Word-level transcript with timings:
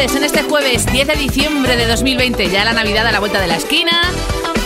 noches 0.00 0.16
en 0.16 0.24
este 0.24 0.42
jueves 0.42 0.86
10 0.86 1.08
de 1.08 1.14
diciembre 1.14 1.76
de 1.76 1.86
2020. 1.86 2.48
Ya 2.48 2.64
la 2.64 2.72
Navidad 2.72 3.06
a 3.06 3.12
la 3.12 3.18
vuelta 3.18 3.38
de 3.38 3.46
la 3.46 3.56
esquina. 3.56 4.00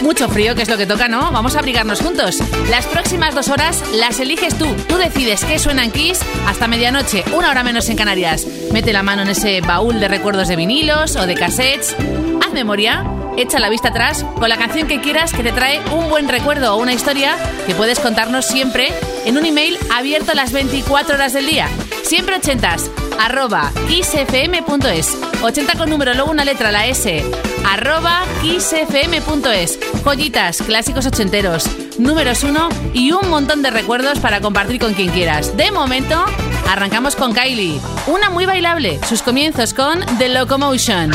Mucho 0.03 0.29
frío, 0.29 0.55
que 0.55 0.63
es 0.63 0.69
lo 0.69 0.77
que 0.77 0.87
toca, 0.87 1.09
¿no? 1.09 1.33
Vamos 1.33 1.57
a 1.57 1.59
abrigarnos 1.59 2.01
juntos. 2.01 2.39
Las 2.71 2.87
próximas 2.87 3.35
dos 3.35 3.49
horas 3.49 3.83
las 3.95 4.21
eliges 4.21 4.57
tú. 4.57 4.67
Tú 4.89 4.97
decides 4.97 5.45
qué 5.45 5.59
suena 5.59 5.83
en 5.83 5.91
Kiss 5.91 6.21
hasta 6.47 6.69
medianoche, 6.69 7.25
una 7.33 7.51
hora 7.51 7.65
menos 7.65 7.89
en 7.89 7.97
Canarias. 7.97 8.47
Mete 8.73 8.93
la 8.93 9.03
mano 9.03 9.23
en 9.23 9.29
ese 9.29 9.61
baúl 9.61 9.99
de 9.99 10.07
recuerdos 10.07 10.47
de 10.47 10.57
vinilos 10.57 11.17
o 11.17 11.27
de 11.27 11.35
cassettes. 11.35 11.97
Haz 12.45 12.53
memoria 12.53 13.05
echa 13.37 13.59
la 13.59 13.71
vista 13.71 13.89
atrás 13.89 14.25
con 14.39 14.49
la 14.49 14.57
canción 14.57 14.87
que 14.87 15.01
quieras 15.01 15.33
que 15.33 15.43
te 15.43 15.51
trae 15.51 15.81
un 15.91 16.11
buen 16.11 16.29
recuerdo 16.29 16.75
o 16.75 16.81
una 16.81 16.93
historia 16.93 17.37
que 17.67 17.75
puedes 17.75 17.99
contarnos 17.99 18.47
siempre 18.47 18.93
en 19.25 19.37
un 19.37 19.45
email 19.45 19.79
abierto 19.93 20.35
las 20.35 20.53
24 20.53 21.17
horas 21.17 21.33
del 21.33 21.47
día. 21.47 21.69
Siempre 22.05 22.37
ochentas, 22.37 22.91
arroba 23.19 23.73
kissfm.es. 23.89 25.19
80 25.43 25.79
con 25.79 25.89
número, 25.89 26.13
luego 26.13 26.31
una 26.31 26.45
letra, 26.45 26.71
la 26.71 26.87
S, 26.87 27.25
arroba 27.67 28.25
kissfm.es. 28.43 29.79
Joyitas, 30.05 30.59
clásicos 30.63 31.07
ochenteros, 31.07 31.67
números 31.99 32.45
uno 32.45 32.69
y 32.93 33.13
un 33.13 33.31
montón 33.31 33.63
de 33.63 33.71
recuerdos 33.71 34.19
para 34.21 34.43
compartir 34.43 34.79
con 34.79 34.93
quien 34.93 35.11
quieras. 35.11 35.57
De 35.57 35.73
momento, 35.73 36.23
arrancamos 36.69 37.17
con 37.17 37.33
Kylie, 37.33 37.81
una 38.07 38.29
muy 38.29 38.45
bailable, 38.45 39.01
sus 39.09 39.23
comienzos 39.23 39.73
con 39.73 40.05
The 40.19 40.29
Locomotion. 40.29 41.11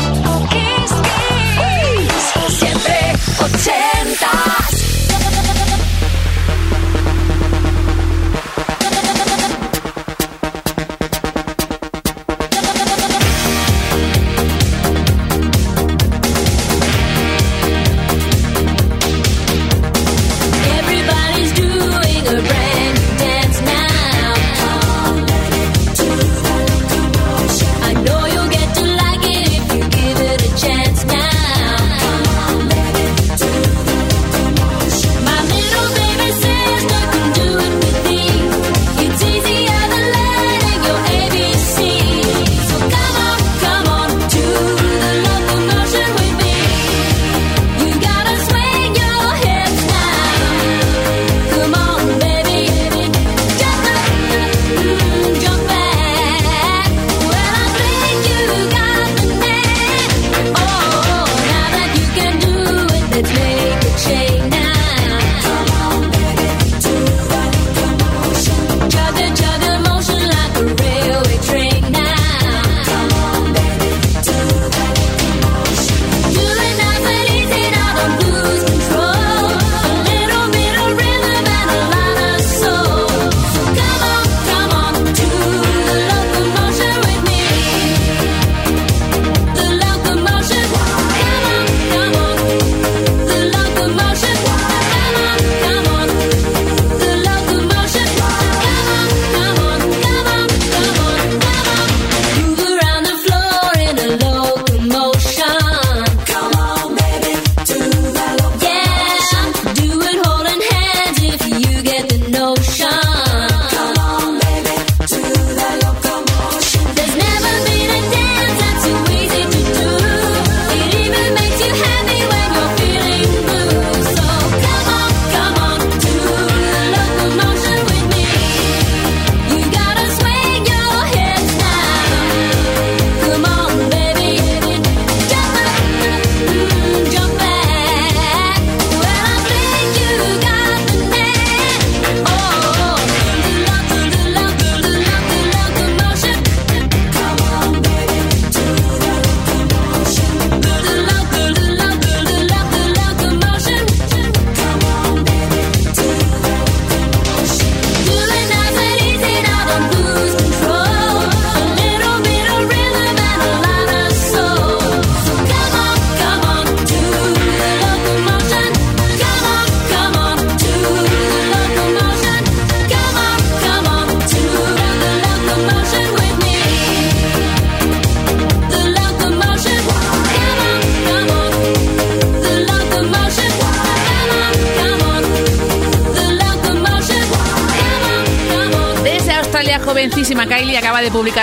Siempre 2.48 3.12
ochentas. 3.38 4.79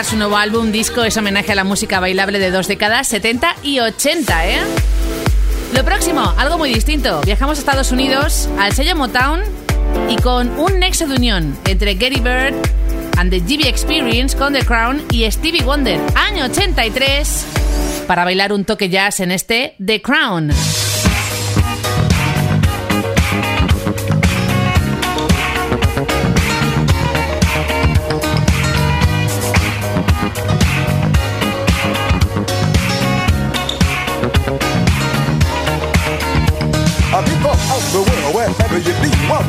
Su 0.08 0.16
nuevo 0.16 0.38
álbum 0.38 0.72
disco, 0.72 1.04
es 1.04 1.18
homenaje 1.18 1.52
a 1.52 1.56
la 1.56 1.66
música 1.66 2.00
bailable 2.00 2.40
de 2.40 2.50
dos 2.50 2.70
décadas, 2.70 3.08
70 3.10 3.58
y 3.62 3.82
80, 3.82 4.48
¿eh? 4.48 4.60
Lo 5.74 5.84
próximo, 5.84 6.34
algo 6.38 6.58
muy 6.58 6.74
distinto. 6.74 7.20
Viajamos 7.26 7.58
a 7.58 7.60
Estados 7.60 7.92
Unidos, 7.92 8.48
al 8.58 8.72
sello 8.72 8.96
Motown 8.96 9.42
y 10.10 10.16
con 10.22 10.58
un 10.58 10.80
nexo 10.80 11.08
de 11.08 11.16
unión 11.16 11.58
entre 11.66 11.96
Gary 11.96 12.22
Bird 12.22 12.54
and 13.18 13.32
the 13.32 13.40
GB 13.42 13.68
Experience 13.68 14.38
con 14.38 14.54
The 14.54 14.64
Crown 14.64 15.04
y 15.12 15.30
Stevie 15.30 15.64
Wonder, 15.64 16.00
año 16.16 16.46
83, 16.46 17.46
para 18.08 18.24
bailar 18.24 18.54
un 18.54 18.64
toque 18.64 18.88
jazz 18.88 19.20
en 19.20 19.32
este 19.32 19.76
The 19.86 20.02
Crown. 20.02 20.54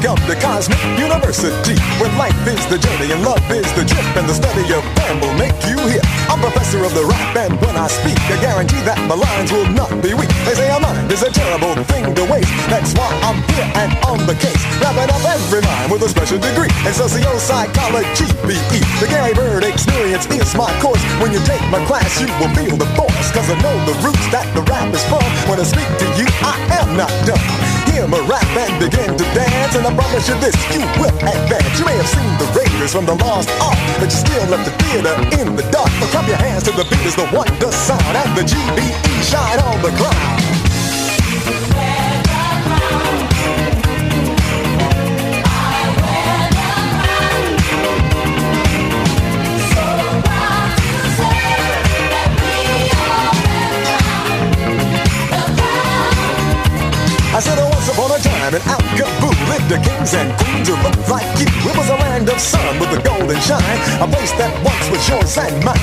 Welcome 0.02 0.26
to 0.26 0.36
Cosmic 0.38 0.78
University, 0.98 1.74
where 1.98 2.10
life 2.18 2.36
is 2.46 2.62
the 2.70 2.78
journey 2.78 3.10
and 3.10 3.22
love 3.22 3.42
is 3.50 3.66
the 3.74 3.82
trip, 3.82 4.06
and 4.14 4.28
the 4.28 4.34
study 4.34 4.62
of 4.70 4.84
them 4.94 5.18
will 5.20 5.34
make 5.34 5.54
you 5.66 5.78
hip. 5.90 6.04
I'm 6.30 6.38
professor 6.38 6.84
of 6.84 6.94
the 6.94 7.02
rap, 7.02 7.34
and 7.36 7.58
when 7.60 7.74
I 7.74 7.88
speak, 7.88 8.18
I 8.30 8.38
guarantee 8.40 8.78
that 8.86 8.98
my 9.10 9.16
lines 9.18 9.50
will 9.50 9.66
not 9.74 9.90
be 10.02 10.14
weak. 10.14 10.30
They 10.46 10.54
say 10.54 10.70
a 10.70 10.78
mind 10.78 11.10
is 11.10 11.22
a 11.22 11.30
terrible 11.30 11.74
thing 11.90 12.14
to 12.14 12.24
waste. 12.30 12.50
That's 12.70 12.94
why 12.94 13.10
I'm 13.26 13.42
here 13.54 13.66
and 13.74 13.90
on 14.06 14.22
the 14.26 14.38
case, 14.38 14.62
wrapping 14.78 15.10
up 15.10 15.24
every 15.26 15.62
mind 15.66 15.90
with 15.90 16.06
a 16.06 16.10
special 16.10 16.38
degree 16.38 16.70
in 16.86 16.92
socio-psychology, 16.94 18.28
BE. 18.46 18.78
The 19.02 19.08
Gary 19.10 19.34
Bird 19.34 19.64
experience 19.64 20.30
is 20.30 20.54
my 20.54 20.70
course. 20.78 21.02
When 21.18 21.34
you 21.34 21.42
take 21.42 21.62
my 21.74 21.82
class, 21.90 22.20
you 22.22 22.30
will 22.38 22.52
feel 22.54 22.76
the 22.78 22.86
force, 22.94 23.28
cause 23.34 23.50
I 23.50 23.58
know 23.62 23.74
the 23.82 23.96
roots 24.06 24.26
that 24.30 24.46
the 24.54 24.62
rap 24.62 24.94
is 24.94 25.02
from. 25.10 25.26
When 25.50 25.58
I 25.58 25.66
speak 25.66 25.88
to 25.90 26.06
you, 26.14 26.26
I 26.44 26.54
am 26.78 26.94
not 26.94 27.10
done. 27.26 27.77
Hear 27.98 28.06
a 28.06 28.22
rap 28.30 28.46
and 28.54 28.78
begin 28.78 29.10
to 29.18 29.24
dance, 29.34 29.74
and 29.74 29.84
I 29.84 29.92
promise 29.92 30.28
you 30.28 30.38
this, 30.38 30.54
you 30.70 30.86
will 31.02 31.10
advance. 31.18 31.80
You 31.80 31.84
may 31.84 31.96
have 31.96 32.06
seen 32.06 32.30
the 32.38 32.46
Raiders 32.54 32.92
from 32.92 33.06
the 33.06 33.14
Lost 33.14 33.50
Ark, 33.58 33.74
but 33.98 34.04
you 34.04 34.10
still 34.22 34.46
left 34.46 34.70
the 34.70 34.74
theater 34.84 35.14
in 35.42 35.56
the 35.56 35.64
dark. 35.72 35.90
But 35.98 36.08
clap 36.10 36.28
your 36.28 36.36
hands 36.36 36.62
to 36.62 36.70
the 36.70 36.84
beat 36.84 37.04
as 37.04 37.16
the 37.16 37.28
wonder 37.34 37.72
sound, 37.72 38.16
and 38.16 38.38
the 38.38 38.42
GBE 38.46 39.22
shine 39.26 39.58
on 39.58 39.82
the 39.82 39.90
ground. 39.98 40.38
Upon 58.18 58.54
a 58.54 58.54
time 58.54 58.54
in 58.54 58.62
Alcaboo 58.62 59.32
lived 59.48 59.68
the 59.68 59.78
kings 59.78 60.14
and 60.14 60.36
queens 60.38 60.68
who 60.68 60.76
looked 60.82 61.08
like 61.08 61.26
you. 61.38 61.46
It 61.46 61.76
was 61.76 61.88
a 61.88 61.96
land 61.96 62.28
of 62.28 62.40
sun 62.40 62.78
with 62.78 62.90
a 62.98 63.02
golden 63.02 63.40
shine, 63.40 63.78
a 64.00 64.06
place 64.06 64.32
that 64.32 64.52
once 64.64 64.88
was 64.90 65.08
yours 65.08 65.36
and 65.38 65.64
mine. 65.64 65.78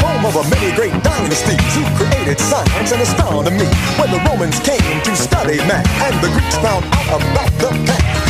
Home 0.00 0.24
of 0.26 0.36
a 0.36 0.44
many 0.50 0.74
great 0.74 0.94
dynasties 1.02 1.74
who 1.74 1.84
created 1.96 2.38
science 2.38 2.92
and 2.92 3.02
astronomy. 3.02 3.68
When 3.98 4.10
the 4.10 4.20
Romans 4.28 4.58
came 4.60 5.02
to 5.02 5.16
study 5.16 5.58
math 5.66 5.86
and 6.02 6.14
the 6.22 6.30
Greeks 6.32 6.56
found 6.56 6.84
out 6.84 7.20
about 7.20 7.52
the 7.58 7.70
past. 7.86 8.29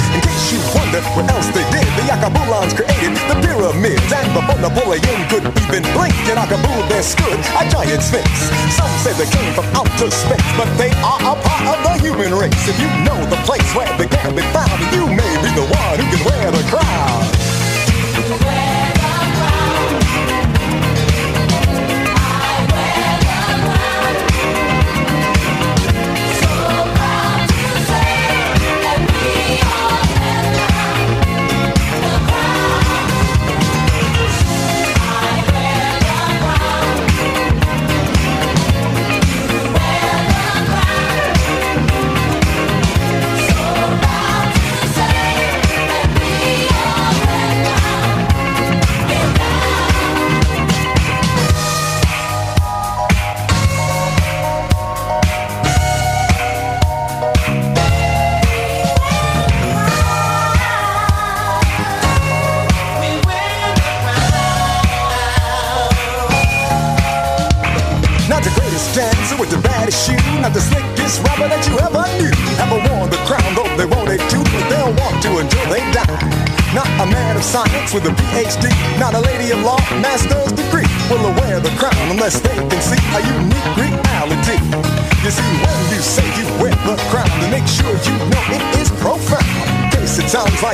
You 0.50 0.58
wonder 0.74 0.98
what 1.14 1.30
else 1.30 1.46
they 1.54 1.62
did, 1.70 1.86
the 1.94 2.10
Yakabulans 2.10 2.74
created 2.74 3.14
the 3.30 3.38
pyramids. 3.38 4.10
And 4.10 4.26
before 4.34 4.58
Napoleon 4.58 5.20
could 5.30 5.46
even 5.46 5.86
blink, 5.94 6.10
in 6.26 6.34
Akabul 6.34 6.88
there 6.88 7.06
stood 7.06 7.38
a 7.54 7.62
giant 7.70 8.02
sphinx. 8.02 8.26
Some 8.74 8.90
say 8.98 9.14
they 9.14 9.30
came 9.30 9.54
from 9.54 9.66
outer 9.78 10.10
space, 10.10 10.50
but 10.58 10.66
they 10.74 10.90
are 11.06 11.22
a 11.22 11.34
part 11.38 11.64
of 11.70 11.78
the 11.86 11.94
human 12.02 12.34
race. 12.34 12.66
If 12.66 12.80
you 12.82 12.90
know 13.06 13.14
the 13.30 13.38
place 13.46 13.70
where 13.78 13.86
they 13.96 14.08
can 14.10 14.34
be 14.34 14.42
found, 14.50 14.74
you 14.90 15.06
may 15.06 15.32
be 15.38 15.54
the 15.54 15.70
one 15.70 15.96
who 16.02 16.06
can 16.10 16.22
wear 16.26 16.50
the 16.50 16.66
crown. 16.66 17.59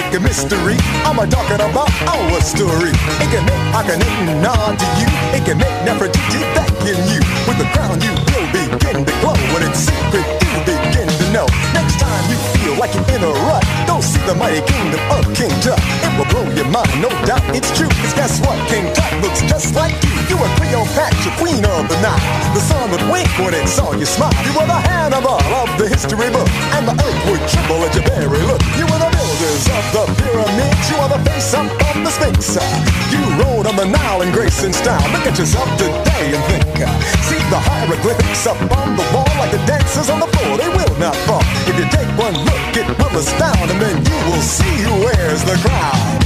Like 0.06 0.20
a 0.20 0.22
mystery. 0.22 0.76
I'm 1.02 1.18
a 1.18 1.26
talking 1.26 1.58
about 1.58 1.90
our 2.06 2.40
story. 2.40 2.94
It 3.22 3.28
can 3.32 3.42
make 3.44 3.62
Akhenaten 3.74 4.42
nod 4.42 4.78
to 4.78 4.86
you. 5.00 5.08
It 5.34 5.42
can 5.44 5.58
make 5.58 5.74
Nefertiti 5.82 6.40
beckon 6.54 6.98
you. 7.10 7.20
With 7.46 7.58
the 7.58 7.66
crown, 7.74 8.00
you 8.00 8.12
will 8.14 8.46
begin 8.54 9.04
to 9.04 9.12
glow. 9.20 9.34
When 9.52 9.62
it's 9.66 9.90
secret, 9.90 10.26
you 10.46 10.60
begin 10.62 11.08
to 11.08 11.26
know. 11.32 11.46
Next 11.74 11.98
time 11.98 12.22
you 12.30 12.38
feel 12.54 12.74
like 12.78 12.94
you're 12.94 13.16
in 13.16 13.22
a 13.24 13.32
rut, 13.50 13.64
go 13.86 14.00
see 14.00 14.22
the 14.26 14.34
mighty 14.34 14.62
kingdom 14.70 15.00
of 15.10 15.26
King 15.34 15.50
Tut. 15.60 15.78
It 15.78 16.12
will 16.18 16.28
blow 16.30 16.46
your 16.54 16.70
mind, 16.70 17.02
no 17.02 17.10
doubt 17.26 17.42
it's 17.54 17.70
true. 17.76 17.88
Cause 17.88 18.14
guess 18.14 18.40
what? 18.40 18.56
King 18.68 18.86
Tut 18.94 19.10
looks 19.22 19.42
just 19.42 19.74
like 19.74 19.96
you. 20.04 20.15
You 20.26 20.36
were 20.36 20.50
Cleopatra, 20.58 21.30
queen 21.38 21.62
of 21.62 21.86
the 21.86 21.98
night. 22.02 22.22
The 22.54 22.60
sun 22.60 22.90
would 22.90 23.04
wink 23.10 23.30
when 23.38 23.54
it 23.54 23.68
saw 23.68 23.92
you 23.92 24.06
smile. 24.06 24.34
You 24.42 24.52
were 24.58 24.66
the 24.66 24.80
Hannibal 24.90 25.38
of 25.38 25.68
the 25.78 25.86
history 25.86 26.30
book. 26.34 26.48
And 26.74 26.82
the 26.88 26.94
earth 26.98 27.20
would 27.30 27.42
tremble 27.46 27.80
at 27.86 27.94
your 27.94 28.04
very 28.10 28.42
look. 28.42 28.58
You 28.74 28.90
were 28.90 28.98
the 28.98 29.10
builders 29.14 29.64
of 29.70 29.84
the 29.94 30.02
pyramids. 30.18 30.84
You 30.90 30.96
are 30.98 31.10
the 31.14 31.22
face 31.30 31.54
up 31.54 31.70
of 31.70 31.96
the 32.02 32.10
Sphinx. 32.10 32.58
You 33.14 33.22
rode 33.38 33.66
on 33.70 33.76
the 33.76 33.86
Nile 33.86 34.22
in 34.22 34.32
grace 34.32 34.64
and 34.64 34.74
style. 34.74 35.06
Look 35.14 35.30
at 35.30 35.38
yourself 35.38 35.70
today 35.78 36.34
and 36.34 36.42
think. 36.50 36.74
See 37.22 37.42
the 37.46 37.60
hieroglyphics 37.62 38.46
up 38.46 38.58
on 38.82 38.96
the 38.98 39.06
wall 39.14 39.30
like 39.38 39.52
the 39.54 39.62
dancers 39.62 40.10
on 40.10 40.18
the 40.18 40.26
floor. 40.26 40.58
They 40.58 40.68
will 40.68 40.96
not 40.98 41.14
fall. 41.30 41.44
If 41.70 41.78
you 41.78 41.86
take 41.94 42.10
one 42.18 42.34
look, 42.34 42.62
it 42.74 42.86
will 42.98 43.14
astound, 43.14 43.70
and 43.70 43.78
then 43.80 43.96
you 44.02 44.18
will 44.26 44.42
see 44.42 44.74
who 44.82 45.06
wears 45.06 45.44
the 45.44 45.54
crown. 45.62 46.25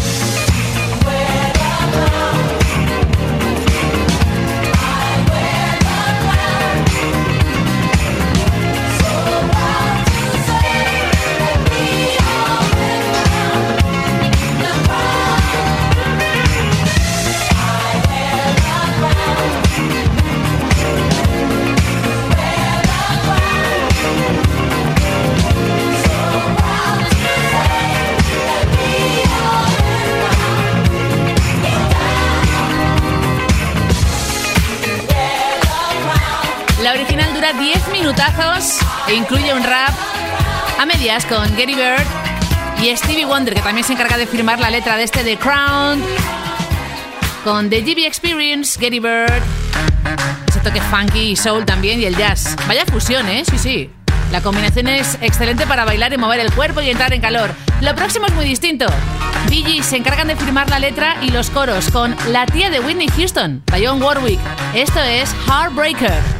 Dura 37.53 37.61
10 37.61 37.89
minutazos 37.93 38.79
e 39.09 39.15
incluye 39.15 39.53
un 39.55 39.63
rap 39.63 39.95
a 40.79 40.87
medias 40.87 41.25
con 41.27 41.43
Gary 41.57 41.75
Bird 41.75 42.05
y 42.83 42.95
Stevie 42.97 43.25
Wonder, 43.25 43.55
que 43.55 43.61
también 43.61 43.87
se 43.87 43.93
encarga 43.93 44.17
de 44.17 44.27
firmar 44.27 44.59
la 44.59 44.71
letra 44.71 44.97
de 44.97 45.05
este 45.05 45.23
The 45.23 45.37
Crown. 45.37 46.03
Con 47.45 47.71
The 47.71 47.83
GB 47.83 48.07
Experience, 48.07 48.79
Gary 48.81 48.99
Bird, 48.99 49.43
ese 50.49 50.61
toque 50.61 50.81
funky 50.81 51.31
y 51.31 51.37
soul 51.37 51.65
también 51.65 52.01
y 52.01 52.05
el 52.05 52.17
jazz. 52.17 52.57
Vaya 52.67 52.85
fusión, 52.87 53.29
¿eh? 53.29 53.45
Sí, 53.45 53.59
sí. 53.59 53.91
La 54.33 54.41
combinación 54.43 54.89
es 54.89 55.19
excelente 55.21 55.67
para 55.67 55.85
bailar 55.85 56.13
y 56.13 56.19
mover 56.19 56.41
el 56.41 56.53
cuerpo 56.53 56.81
y 56.81 56.91
entrar 56.91 57.13
en 57.13 57.21
calor. 57.21 57.51
Lo 57.81 57.95
próximo 57.95 58.27
es 58.27 58.35
muy 58.35 58.45
distinto. 58.45 58.87
Bee 59.49 59.83
se 59.83 59.97
encargan 59.97 60.29
de 60.29 60.37
firmar 60.37 60.69
la 60.69 60.79
letra 60.79 61.17
y 61.23 61.31
los 61.31 61.51
coros 61.51 61.91
con 61.91 62.15
La 62.29 62.47
tía 62.47 62.71
de 62.71 62.81
Whitney 62.81 63.09
Houston, 63.17 63.63
Dionne 63.75 64.05
Warwick. 64.05 64.41
Esto 64.75 65.01
es 65.01 65.35
Heartbreaker. 65.47 66.40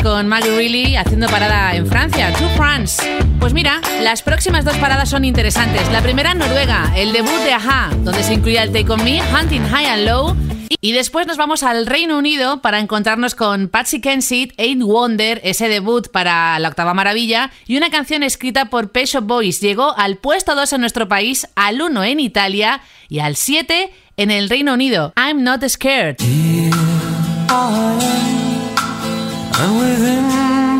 Con 0.00 0.28
Maggie 0.28 0.54
Reilly 0.54 0.94
haciendo 0.94 1.26
parada 1.26 1.74
en 1.74 1.88
Francia, 1.88 2.32
To 2.34 2.48
France. 2.50 3.02
Pues 3.40 3.52
mira, 3.52 3.80
las 4.00 4.22
próximas 4.22 4.64
dos 4.64 4.76
paradas 4.76 5.10
son 5.10 5.24
interesantes. 5.24 5.90
La 5.90 6.00
primera 6.02 6.30
en 6.30 6.38
Noruega, 6.38 6.92
el 6.96 7.12
debut 7.12 7.42
de 7.42 7.52
Aja, 7.52 7.90
donde 7.98 8.22
se 8.22 8.34
incluía 8.34 8.62
el 8.62 8.70
Take 8.70 8.92
On 8.92 9.02
Me, 9.02 9.20
Hunting 9.20 9.66
High 9.68 9.86
and 9.86 10.06
Low. 10.06 10.36
Y 10.80 10.92
después 10.92 11.26
nos 11.26 11.36
vamos 11.36 11.64
al 11.64 11.86
Reino 11.86 12.16
Unido 12.16 12.62
para 12.62 12.78
encontrarnos 12.78 13.34
con 13.34 13.68
Patsy 13.68 14.00
Kensit, 14.00 14.52
Ain't 14.56 14.84
Wonder, 14.84 15.40
ese 15.42 15.68
debut 15.68 16.08
para 16.12 16.56
la 16.60 16.68
octava 16.68 16.94
maravilla, 16.94 17.50
y 17.66 17.76
una 17.76 17.90
canción 17.90 18.22
escrita 18.22 18.66
por 18.66 18.92
Pet 18.92 19.06
Shop 19.06 19.24
Boys. 19.24 19.60
Llegó 19.60 19.98
al 19.98 20.16
puesto 20.16 20.54
2 20.54 20.74
en 20.74 20.80
nuestro 20.80 21.08
país, 21.08 21.48
al 21.56 21.82
1 21.82 22.04
en 22.04 22.20
Italia 22.20 22.82
y 23.08 23.18
al 23.18 23.34
7 23.34 23.92
en 24.16 24.30
el 24.30 24.48
Reino 24.48 24.74
Unido. 24.74 25.12
I'm 25.16 25.42
Not 25.42 25.68
Scared. 25.68 26.18
And 29.60 29.70
within 29.78 30.26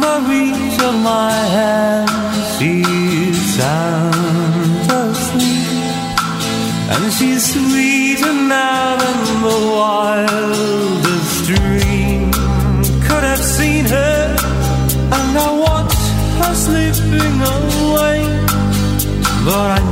the 0.04 0.16
reach 0.28 0.78
of 0.88 0.94
my 1.02 1.32
hand, 1.56 2.10
she's 2.54 3.38
sound 3.56 4.90
asleep. 4.90 5.82
And 6.92 7.12
she's 7.12 7.42
sweeter 7.52 8.32
now 8.32 8.96
than 9.02 9.18
the 9.48 9.58
wildest 9.76 11.44
dream 11.50 12.32
could 13.06 13.24
have 13.30 13.44
seen 13.56 13.84
her. 13.84 14.36
And 15.16 15.38
I 15.46 15.50
watched 15.66 16.06
her 16.40 16.54
slipping 16.54 17.38
away. 17.56 18.20
But 19.44 19.68
I 19.78 19.91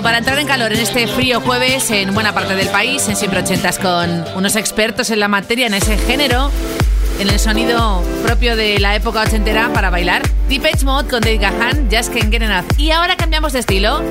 para 0.00 0.18
entrar 0.18 0.38
en 0.38 0.46
calor 0.46 0.72
en 0.72 0.80
este 0.80 1.06
frío 1.06 1.42
jueves 1.42 1.90
en 1.90 2.14
buena 2.14 2.32
parte 2.32 2.54
del 2.54 2.68
país, 2.68 3.06
en 3.08 3.16
Siempre 3.16 3.40
Ochentas, 3.40 3.78
con 3.78 4.24
unos 4.34 4.56
expertos 4.56 5.10
en 5.10 5.20
la 5.20 5.28
materia, 5.28 5.66
en 5.66 5.74
ese 5.74 5.98
género, 5.98 6.50
en 7.20 7.28
el 7.28 7.38
sonido 7.38 8.02
propio 8.24 8.56
de 8.56 8.78
la 8.78 8.96
época 8.96 9.20
ochentera 9.20 9.70
para 9.74 9.90
bailar. 9.90 10.22
Deep 10.48 10.64
Edge 10.64 10.84
Mode 10.84 11.10
con 11.10 11.20
Dave 11.20 11.36
Gahan, 11.36 11.90
Just 11.90 12.14
Can't 12.14 12.32
Get 12.32 12.42
Enough. 12.42 12.64
Y 12.78 12.90
ahora 12.90 13.16
cambiamos 13.16 13.52
de 13.52 13.58
estilo. 13.58 14.02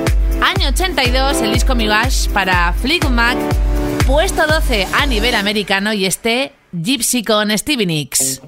Año 0.41 0.67
82, 0.69 1.41
el 1.41 1.53
disco 1.53 1.73
Migash 1.73 2.27
para 2.29 2.73
Flick 2.73 3.09
Mac, 3.09 3.37
puesto 4.05 4.45
12 4.45 4.87
a 4.93 5.07
nivel 5.07 5.33
americano 5.33 5.93
y 5.93 6.05
este 6.05 6.53
Gypsy 6.73 7.23
con 7.23 7.57
Stevie 7.57 7.87
Nicks. 7.87 8.41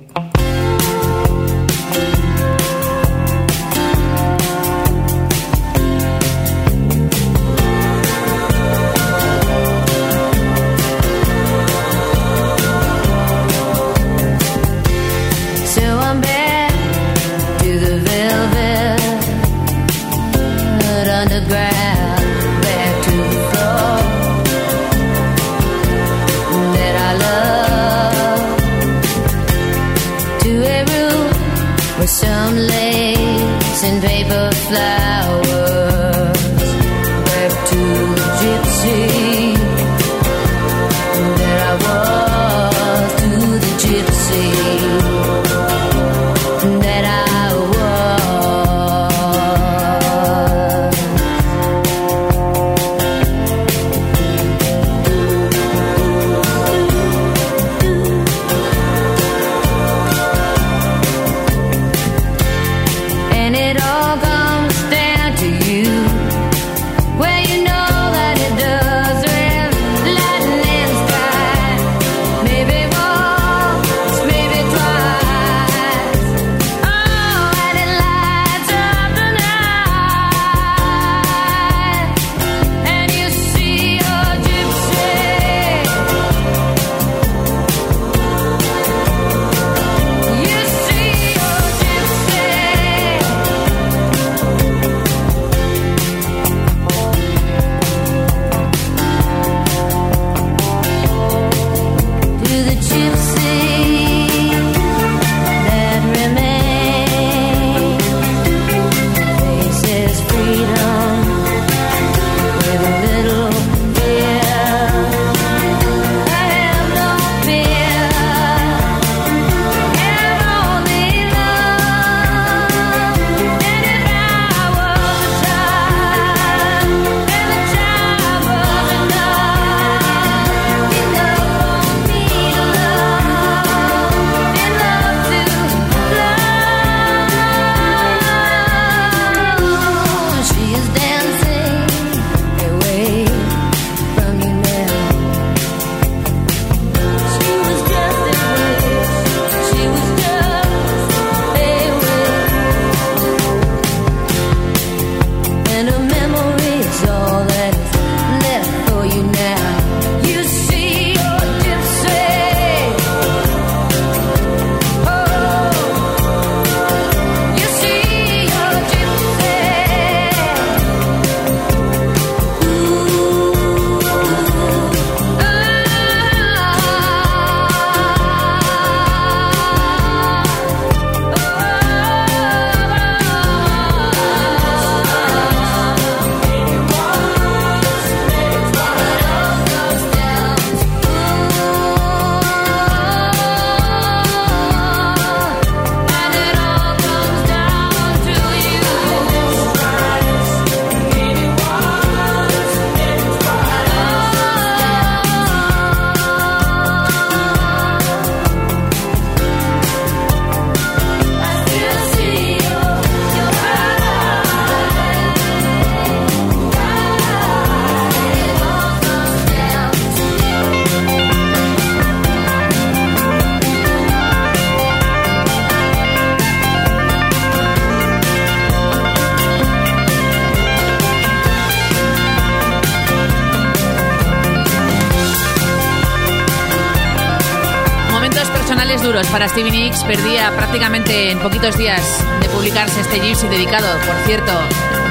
Para 239.33 239.49
Stevie 239.49 239.71
Nicks. 239.71 240.03
Perdía 240.03 240.51
prácticamente 240.55 241.31
en 241.31 241.39
poquitos 241.39 241.75
días 241.75 242.23
de 242.39 242.47
publicarse 242.49 243.01
este 243.01 243.19
Gypsy 243.19 243.47
dedicado, 243.47 243.87
por 244.05 244.15
cierto, 244.27 244.51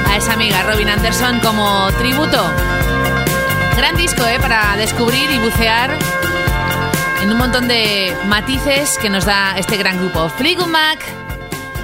a 0.08 0.16
esa 0.16 0.34
amiga 0.34 0.62
Robin 0.62 0.88
Anderson 0.88 1.40
como 1.40 1.90
tributo. 1.98 2.40
Gran 3.76 3.96
disco, 3.96 4.24
¿eh? 4.24 4.38
Para 4.40 4.76
descubrir 4.76 5.28
y 5.28 5.38
bucear 5.38 5.90
en 7.20 7.32
un 7.32 7.36
montón 7.36 7.66
de 7.66 8.16
matices 8.26 8.96
que 8.98 9.10
nos 9.10 9.24
da 9.24 9.58
este 9.58 9.76
gran 9.76 9.98
grupo. 9.98 10.28
Fleetwood 10.28 10.68
Mac 10.68 11.00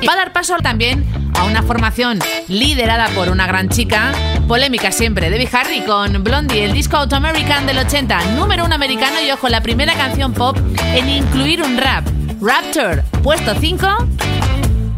va 0.08 0.12
a 0.12 0.16
dar 0.16 0.32
paso 0.32 0.56
también 0.62 1.04
a 1.34 1.44
una 1.44 1.64
formación 1.64 2.20
liderada 2.46 3.08
por 3.16 3.30
una 3.30 3.48
gran 3.48 3.68
chica, 3.68 4.12
polémica 4.46 4.92
siempre, 4.92 5.28
Debbie 5.28 5.48
Harry 5.52 5.80
con 5.80 6.22
Blondie, 6.22 6.64
el 6.64 6.72
disco 6.72 6.98
Auto 6.98 7.16
American 7.16 7.66
del 7.66 7.78
80, 7.78 8.36
número 8.36 8.64
uno 8.64 8.76
americano 8.76 9.16
y 9.26 9.30
ojo, 9.32 9.48
la 9.48 9.60
primera 9.60 9.94
canción 9.94 10.32
pop 10.32 10.56
en 10.94 11.08
incluir 11.08 11.62
un 11.62 11.76
rap. 11.76 12.17
Rapture, 12.40 13.02
puesto 13.22 13.52
5 13.54 13.86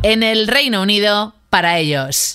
en 0.03 0.23
el 0.23 0.47
Reino 0.47 0.83
Unido 0.83 1.35
para 1.49 1.79
ellos. 1.79 2.35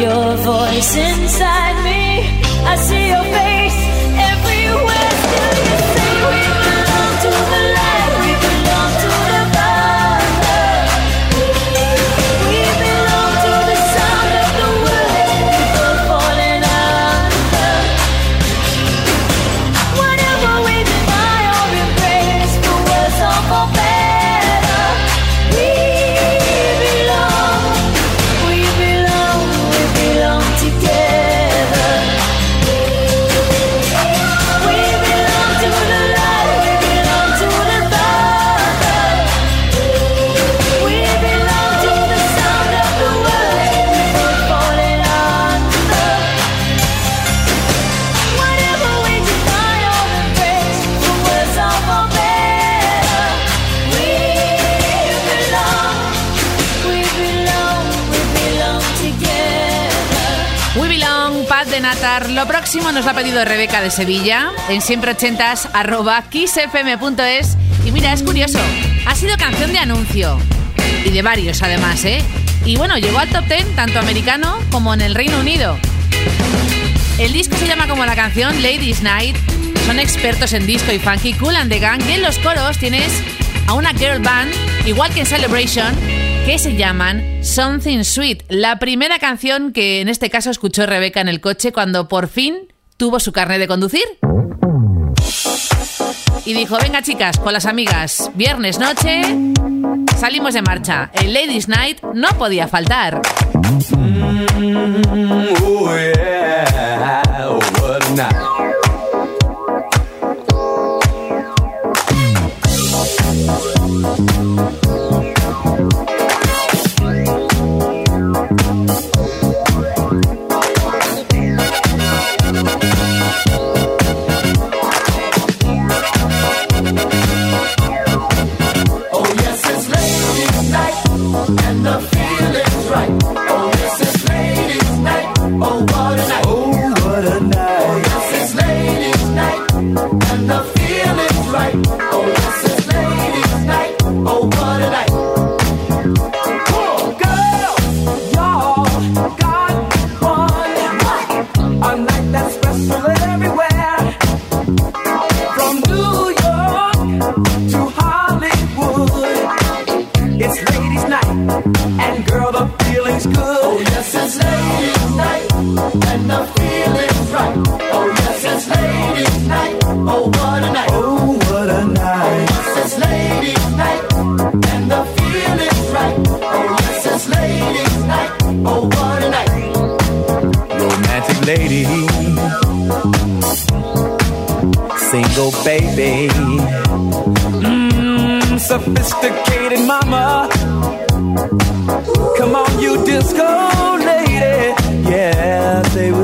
your 0.00 0.36
voice 0.36 0.96
inside 0.96 1.84
me. 1.84 2.42
I 2.64 2.76
see 2.76 3.08
your 3.08 3.22
face. 3.22 3.49
Lo 62.40 62.48
próximo 62.48 62.90
nos 62.90 63.04
lo 63.04 63.10
ha 63.10 63.14
pedido 63.14 63.44
Rebeca 63.44 63.82
de 63.82 63.90
Sevilla 63.90 64.50
en 64.70 64.80
siempre 64.80 65.10
80 65.10 65.56
xfm.es 66.32 67.58
y 67.84 67.92
mira, 67.92 68.14
es 68.14 68.22
curioso, 68.22 68.58
ha 69.06 69.14
sido 69.14 69.36
canción 69.36 69.74
de 69.74 69.78
anuncio 69.78 70.38
y 71.04 71.10
de 71.10 71.20
varios 71.20 71.62
además, 71.62 72.02
¿eh? 72.06 72.24
Y 72.64 72.76
bueno, 72.78 72.96
llegó 72.96 73.18
al 73.18 73.28
top 73.28 73.44
10 73.44 73.76
tanto 73.76 73.98
americano 73.98 74.58
como 74.70 74.94
en 74.94 75.02
el 75.02 75.14
Reino 75.14 75.38
Unido. 75.38 75.76
El 77.18 77.34
disco 77.34 77.56
se 77.56 77.66
llama 77.66 77.86
como 77.86 78.06
la 78.06 78.16
canción 78.16 78.62
Ladies 78.62 79.02
Night. 79.02 79.36
Son 79.84 79.98
expertos 79.98 80.54
en 80.54 80.66
disco 80.66 80.92
y 80.92 80.98
funky, 80.98 81.34
cool 81.34 81.54
and 81.56 81.70
the 81.70 81.78
gang. 81.78 82.00
Y 82.08 82.12
en 82.12 82.22
los 82.22 82.38
coros 82.38 82.78
tienes 82.78 83.12
a 83.66 83.74
una 83.74 83.90
girl 83.90 84.20
band, 84.20 84.50
igual 84.86 85.12
que 85.12 85.20
en 85.20 85.26
Celebration, 85.26 85.94
que 86.50 86.58
se 86.58 86.74
llaman 86.74 87.44
Something 87.44 88.02
Sweet, 88.02 88.42
la 88.48 88.80
primera 88.80 89.20
canción 89.20 89.72
que 89.72 90.00
en 90.00 90.08
este 90.08 90.30
caso 90.30 90.50
escuchó 90.50 90.84
Rebeca 90.84 91.20
en 91.20 91.28
el 91.28 91.40
coche 91.40 91.70
cuando 91.70 92.08
por 92.08 92.26
fin 92.26 92.72
tuvo 92.96 93.20
su 93.20 93.30
carnet 93.30 93.60
de 93.60 93.68
conducir. 93.68 94.02
Y 96.44 96.52
dijo, 96.52 96.76
venga 96.82 97.02
chicas, 97.02 97.38
con 97.38 97.52
las 97.52 97.66
amigas, 97.66 98.32
viernes 98.34 98.80
noche, 98.80 99.22
salimos 100.18 100.54
de 100.54 100.62
marcha. 100.62 101.12
El 101.12 101.34
Ladies 101.34 101.68
Night 101.68 102.02
no 102.14 102.30
podía 102.30 102.66
faltar. 102.66 103.22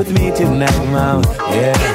with 0.07 0.19
me 0.19 0.31
tonight, 0.31 0.71
now, 0.91 1.21
yeah. 1.51 1.86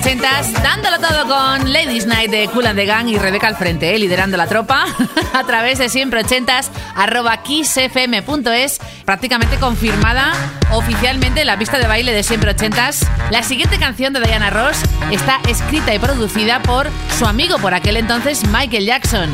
ochentas, 0.00 0.52
dándolo 0.62 0.98
todo 0.98 1.26
con 1.26 1.72
Ladies 1.72 2.06
Night 2.06 2.30
de 2.30 2.48
Cool 2.48 2.66
and 2.66 2.78
the 2.78 2.86
Gang 2.86 3.08
y 3.08 3.18
Rebeca 3.18 3.48
al 3.48 3.56
frente, 3.56 3.94
eh, 3.94 3.98
liderando 3.98 4.36
la 4.38 4.46
tropa 4.46 4.86
a 5.34 5.44
través 5.44 5.78
de 5.78 5.90
siempre 5.90 6.20
ochentas 6.20 6.70
arroba 6.96 7.42
kissfm.es, 7.42 8.78
prácticamente 9.04 9.56
confirmada 9.58 10.32
oficialmente 10.72 11.44
la 11.44 11.58
pista 11.58 11.78
de 11.78 11.86
baile 11.86 12.12
de 12.12 12.22
siempre 12.22 12.50
ochentas. 12.50 13.06
La 13.30 13.42
siguiente 13.42 13.78
canción 13.78 14.12
de 14.12 14.20
Diana 14.20 14.48
Ross 14.48 14.78
está 15.10 15.40
escrita 15.48 15.94
y 15.94 15.98
producida 15.98 16.62
por 16.62 16.88
su 17.18 17.26
amigo 17.26 17.58
por 17.58 17.74
aquel 17.74 17.96
entonces 17.96 18.42
Michael 18.48 18.86
Jackson. 18.86 19.30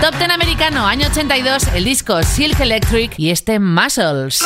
Top 0.00 0.16
Ten 0.18 0.32
americano, 0.32 0.86
año 0.86 1.06
82, 1.08 1.68
el 1.74 1.84
disco 1.84 2.22
Silk 2.22 2.58
Electric 2.58 3.12
y 3.16 3.30
este 3.30 3.60
Muscles. 3.60 4.42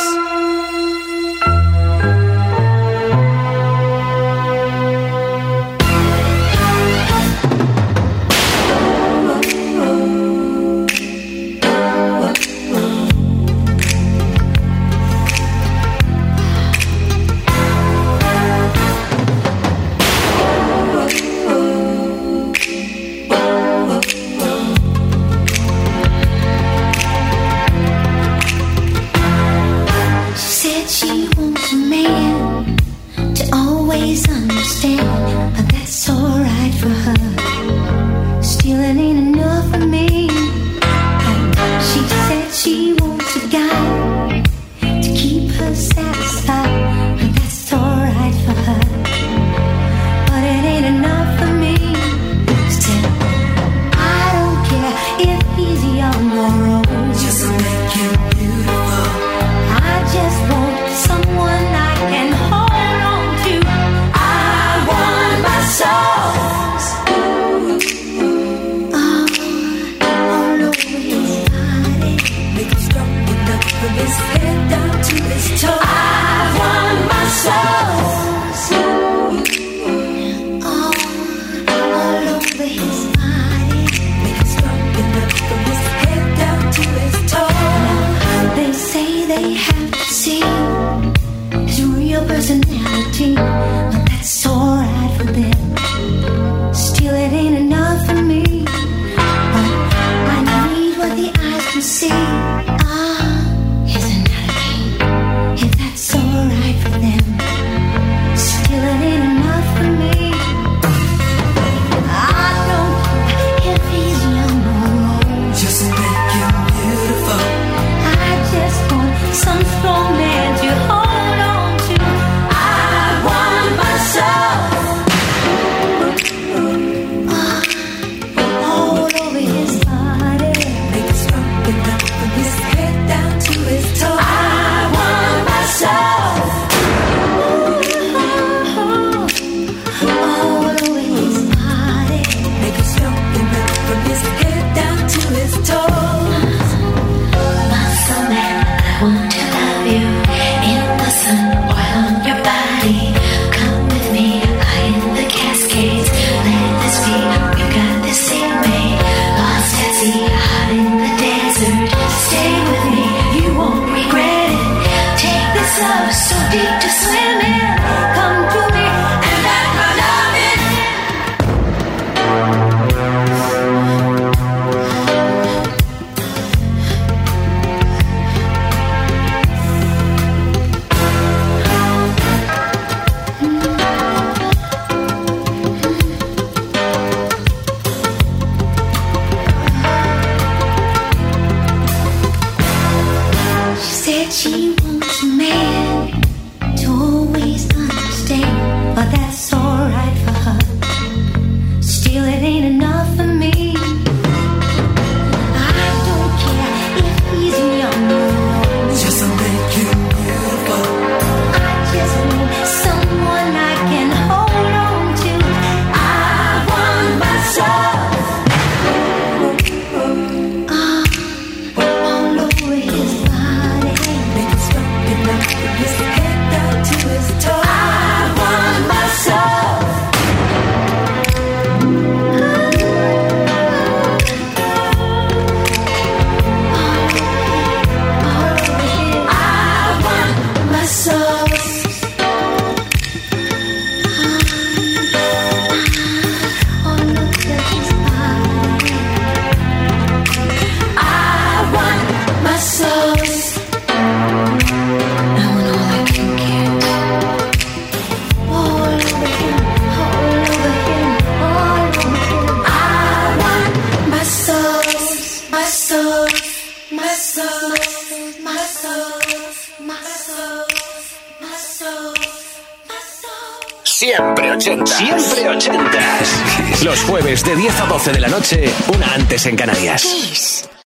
En 279.45 279.55
Canarias. 279.57 279.82